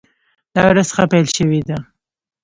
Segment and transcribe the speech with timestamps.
[0.55, 1.77] دا ورځ ښه پیل شوې ده.